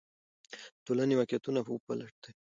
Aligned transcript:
د 0.75 0.77
ټولنې 0.85 1.15
واقعیتونه 1.19 1.59
وپلټئ. 1.61 2.33